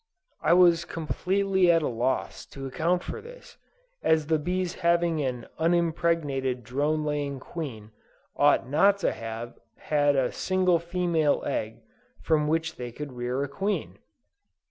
[0.41, 3.57] I was completely at a loss to account for this,
[4.01, 7.91] as the bees having an unimpregnated drone laying Queen,
[8.35, 11.81] ought not to have had a single female egg
[12.19, 13.99] from which they could rear a Queen.